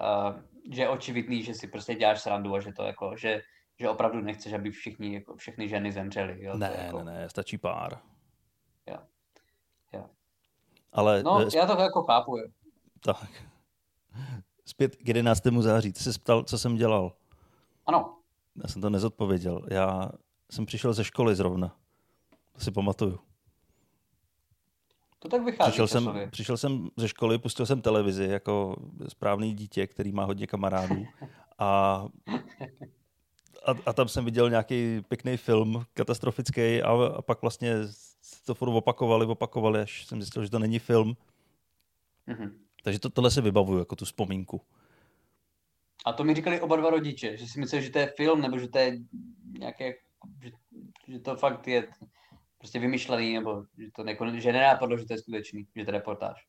[0.00, 3.42] uh, že je očividný, že si prostě děláš srandu a že to jako, že,
[3.78, 6.44] že opravdu nechceš, aby všichni, jako všechny ženy zemřely.
[6.44, 6.56] Jo?
[6.56, 7.04] Ne, jako...
[7.04, 7.98] ne, ne, stačí pár.
[8.86, 8.98] Jo.
[9.92, 10.06] jo.
[10.92, 11.54] Ale, no, sp...
[11.56, 12.36] já to jako chápu.
[12.36, 12.46] Jo.
[13.00, 13.30] Tak.
[14.64, 15.42] Zpět k 11.
[15.60, 15.92] září.
[15.92, 17.12] Ty jsi ptal, co jsem dělal.
[17.86, 18.18] Ano.
[18.62, 19.66] Já jsem to nezodpověděl.
[19.70, 20.10] Já
[20.50, 21.76] jsem přišel ze školy zrovna.
[22.52, 23.18] To si pamatuju.
[25.18, 28.76] To tak vychází přišel jsem, přišel jsem ze školy, pustil jsem televizi jako
[29.08, 31.06] správný dítě, který má hodně kamarádů
[31.58, 32.04] a,
[33.66, 37.74] a, a tam jsem viděl nějaký pěkný film, katastrofický a, a pak vlastně
[38.44, 41.16] to furt opakovali, opakovali, až jsem zjistil, že to není film.
[42.28, 42.52] Mm-hmm.
[42.82, 44.60] Takže to, tohle se vybavuju jako tu vzpomínku.
[46.04, 48.58] A to mi říkali oba dva rodiče, že si mysleli, že to je film, nebo
[48.58, 48.98] že to je
[49.58, 49.94] nějaké,
[50.42, 50.50] že,
[51.08, 51.88] že to fakt je
[52.58, 55.92] prostě vymyšlený, nebo že to nekon, že nenápadlo, že to je skutečný, že to je
[55.92, 56.46] reportáž.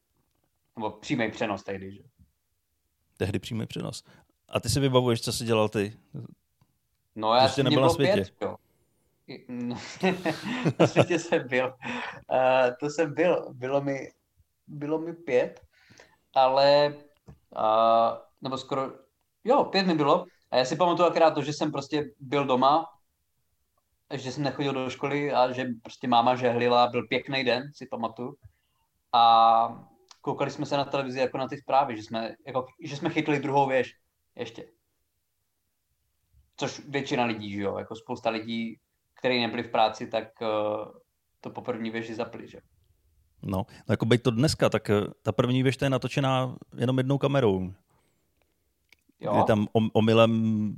[0.76, 2.04] Nebo přímý přenos tehdy, že?
[3.18, 4.04] Tehdy přímý přenos.
[4.50, 5.94] A ty si vybavuješ, co jsi dělal ty?
[7.18, 8.14] No já jsem nebyl na světě.
[8.14, 8.56] Pět, jo.
[9.48, 9.76] No,
[10.80, 11.74] na světě jsem byl.
[12.32, 13.54] Uh, to jsem byl.
[13.54, 14.12] Bylo mi,
[14.68, 15.62] bylo mi pět,
[16.34, 16.96] ale
[17.58, 18.92] uh, nebo skoro,
[19.44, 20.26] jo, pět mi bylo.
[20.52, 22.86] A já si pamatuju akorát to, že jsem prostě byl doma
[24.14, 28.36] že jsem nechodil do školy a že prostě máma žehlila, byl pěkný den, si pamatuju.
[29.14, 29.86] A
[30.22, 33.40] koukali jsme se na televizi jako na ty zprávy, že jsme, jako, že jsme chytli
[33.40, 33.94] druhou věž
[34.36, 34.66] ještě.
[36.58, 38.80] Což většina lidí, že jo, jako spousta lidí,
[39.14, 40.92] kteří nebyli v práci, tak uh,
[41.42, 42.60] to po první věži zapli, že
[43.44, 47.18] No, no jako být to dneska, tak eh, ta první věž je natočená jenom jednou
[47.18, 47.74] kamerou.
[49.20, 49.38] Jo.
[49.38, 50.74] Je tam omylem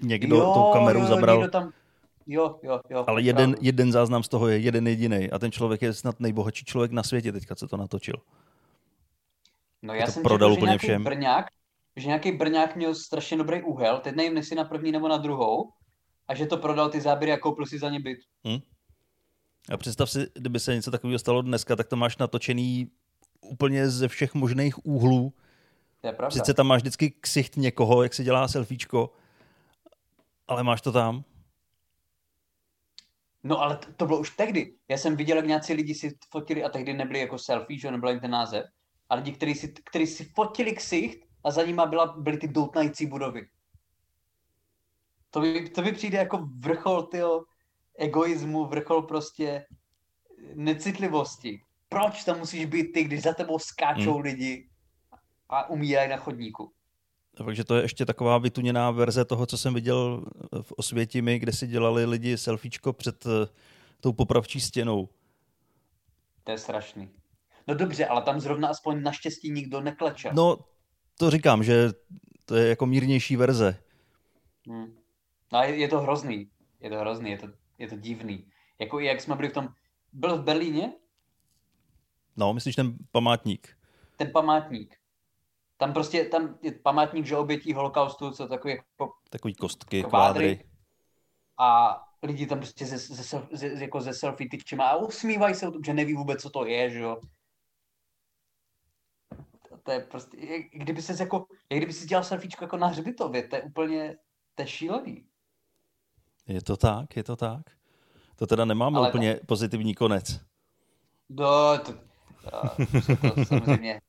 [0.00, 1.48] někdo jo, tou kameru jo, zabral.
[1.48, 1.72] Tam...
[2.26, 3.04] Jo, jo, jo.
[3.06, 6.64] Ale jeden, jeden záznam z toho je jeden jediný a ten člověk je snad nejbohatší
[6.64, 8.16] člověk na světě teďka, co to natočil.
[9.82, 11.04] No já to jsem prodal úplně všem.
[11.04, 11.46] Brňák,
[12.00, 15.72] že nějaký Brňák měl strašně dobrý úhel, teď nevím, jestli na první nebo na druhou,
[16.28, 18.18] a že to prodal ty záběry a koupil si za ně byt.
[18.44, 18.58] Hmm.
[19.72, 22.90] A představ si, kdyby se něco takového stalo dneska, tak to máš natočený
[23.40, 25.32] úplně ze všech možných úhlů.
[26.00, 26.30] To je pravda.
[26.30, 29.12] Sice tam máš vždycky ksicht někoho, jak se dělá selfiečko,
[30.48, 31.24] ale máš to tam.
[33.42, 34.74] No ale to, to bylo už tehdy.
[34.88, 38.20] Já jsem viděl, jak nějací lidi si fotili a tehdy nebyli jako selfie, že nebyl
[38.20, 38.64] ten název,
[39.08, 43.06] a lidi, kteří si, kteří si fotili ksicht a za nima byla, byly ty doutnající
[43.06, 43.48] budovy.
[45.30, 47.44] To by, to by přijde jako vrchol tyho
[47.98, 49.66] egoismu, vrchol prostě
[50.54, 51.60] necitlivosti.
[51.88, 54.22] Proč tam musíš být ty, když za tebou skáčou hmm.
[54.22, 54.68] lidi
[55.48, 56.72] a umírají na chodníku?
[57.34, 60.24] Takže to je ještě taková vytuněná verze toho, co jsem viděl
[60.62, 63.46] v Osvětimi, kde si dělali lidi selfiečko před eh,
[64.00, 65.08] tou popravčí stěnou.
[66.44, 67.10] To je strašný.
[67.68, 70.32] No dobře, ale tam zrovna aspoň naštěstí nikdo neklečel.
[70.34, 70.58] No,
[71.20, 71.88] to říkám, že
[72.44, 73.82] to je jako mírnější verze.
[74.68, 74.96] Hmm.
[75.52, 76.50] No je, je to hrozný.
[76.80, 78.46] Je to hrozný, je to, je to divný.
[78.78, 79.68] Jako i jak jsme byli v tom...
[80.12, 80.92] Byl v Berlíně?
[82.36, 83.76] No, myslíš ten památník?
[84.16, 84.96] Ten památník.
[85.76, 89.12] Tam prostě, tam je památník, že obětí holokaustu, co takový jako...
[89.30, 90.56] Takový kostky, kvádry.
[90.56, 90.70] kvádry.
[91.58, 95.70] A lidi tam prostě ze, ze, ze, jako ze selfie tyčima a usmívají se o
[95.70, 97.20] tom, že neví vůbec, co to je, že jo
[99.90, 103.48] to je prostě, jak kdyby se jako, jak kdyby si dělal selfiečko jako na hřbitově,
[103.48, 104.16] to je úplně,
[104.54, 105.24] to je šílený.
[106.46, 107.60] Je to tak, je to tak.
[108.36, 109.46] To teda nemáme Ale úplně to...
[109.46, 110.40] pozitivní konec.
[111.28, 111.92] No, to,
[112.42, 114.00] to, to samozřejmě.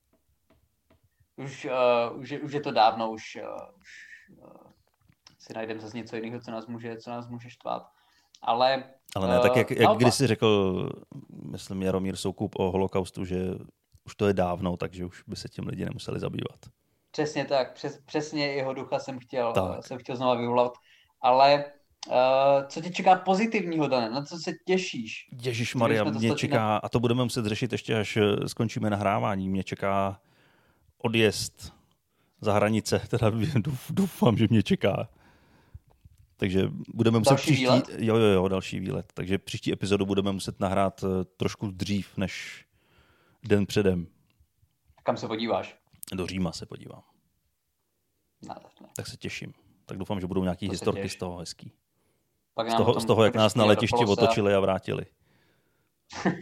[1.35, 3.89] Už, uh, už, je, už je to dávno, už, uh, už
[4.37, 4.71] uh,
[5.39, 7.83] si najdeme zase něco jiného, co nás může, co nás může štvát.
[8.41, 8.83] Ale,
[9.15, 10.89] Ale ne, tak jak, jak když si řekl,
[11.51, 13.37] myslím, Jaromír Soukup o holokaustu, že
[14.05, 16.59] už to je dávno, takže už by se tím lidi nemuseli zabývat.
[17.11, 19.85] Přesně tak, přes, přesně jeho ducha jsem chtěl, tak.
[19.85, 20.73] jsem chtěl znova vyvolat.
[21.21, 21.65] Ale
[22.07, 22.13] uh,
[22.67, 24.09] co tě čeká pozitivního, Dane?
[24.09, 25.29] Na co se těšíš?
[25.41, 29.63] Ježíš Maria, mě čeká, a to budeme muset řešit ještě, až eh, skončíme nahrávání, mě
[29.63, 30.21] čeká
[30.97, 31.73] odjezd
[32.41, 33.31] za hranice, teda
[33.89, 35.09] doufám, že mě čeká.
[36.37, 37.85] Takže budeme muset další příští, výlet?
[37.97, 39.05] jo, jo, jo, další výlet.
[39.13, 42.65] Takže příští epizodu budeme muset nahrát eh, trošku dřív, než
[43.43, 44.07] den předem.
[45.03, 45.77] Kam se podíváš?
[46.13, 47.03] Do Říma se podívám.
[48.41, 48.55] Ne.
[48.95, 49.53] Tak se těším.
[49.85, 51.73] Tak doufám, že budou nějaký to historky z toho hezký.
[52.53, 55.05] Pak z toho, z toho jak nás na letišti otočili a vrátili.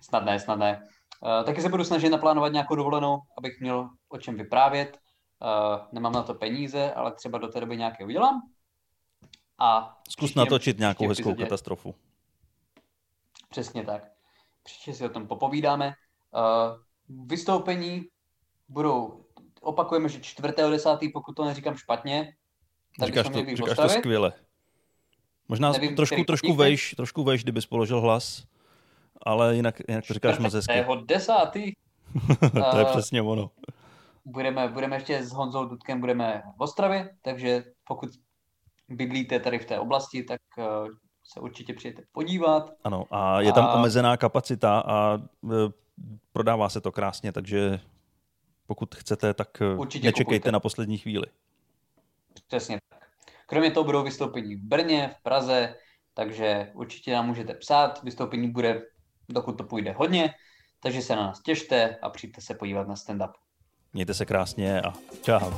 [0.00, 0.88] snad ne, snad ne.
[1.22, 4.98] Uh, taky se budu snažit naplánovat nějakou dovolenou, abych měl o čem vyprávět.
[5.42, 8.40] Uh, nemám na to peníze, ale třeba do té doby nějaké udělám.
[9.58, 11.44] A Zkus natočit nějakou hezkou epizodě...
[11.44, 11.94] katastrofu.
[13.48, 14.17] Přesně tak
[14.68, 15.94] příště si o tom popovídáme.
[16.34, 18.04] Uh, vystoupení
[18.68, 19.24] budou,
[19.60, 22.34] opakujeme, že 4.10., pokud to neříkám špatně,
[22.98, 24.32] tak říkáš to, říkáš to skvěle.
[25.48, 28.44] Možná Nevím, trošku, trošku vejš, trošku vejš, kdybys položil hlas,
[29.22, 30.84] ale jinak, jinak to říkáš moc hezky.
[31.04, 31.72] desátý.
[32.70, 33.50] to je přesně ono.
[34.24, 38.10] Budeme, budeme ještě s Honzou Dudkem budeme v Ostravě, takže pokud
[38.88, 40.88] bydlíte tady v té oblasti, tak uh,
[41.28, 42.72] se určitě přijete podívat.
[42.84, 43.74] Ano, a je tam a...
[43.74, 45.18] omezená kapacita a e,
[46.32, 47.80] prodává se to krásně, takže
[48.66, 50.52] pokud chcete, tak e, určitě nečekejte kupujte.
[50.52, 51.26] na poslední chvíli.
[52.46, 53.08] Přesně tak.
[53.46, 55.74] Kromě toho budou vystoupení v Brně, v Praze,
[56.14, 58.02] takže určitě nám můžete psát.
[58.02, 58.82] Vystoupení bude,
[59.28, 60.34] dokud to půjde hodně,
[60.80, 63.32] takže se na nás těšte a přijďte se podívat na stand-up.
[63.92, 65.50] Mějte se krásně a čau.